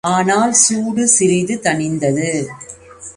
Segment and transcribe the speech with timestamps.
[0.07, 2.29] ஆனால், சூடு சிறிது தணிந்தது.